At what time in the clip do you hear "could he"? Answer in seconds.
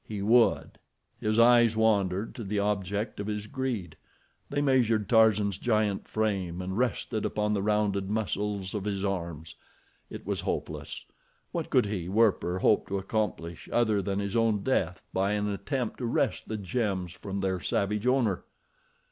11.69-12.09